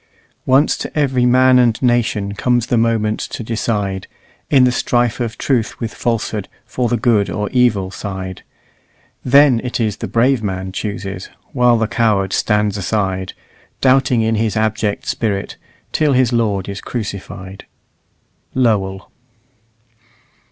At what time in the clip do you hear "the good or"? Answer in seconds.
6.89-7.51